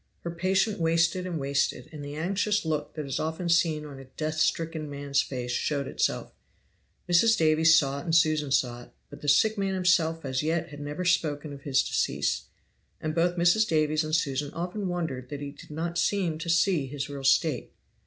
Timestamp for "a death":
3.99-4.39